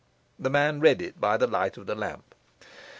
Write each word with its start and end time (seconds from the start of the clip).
The 0.39 0.49
man 0.49 0.79
read 0.79 0.99
it 0.99 1.21
by 1.21 1.37
the 1.37 1.45
light 1.45 1.77
of 1.77 1.85
the 1.85 1.93
lamp. 1.93 2.33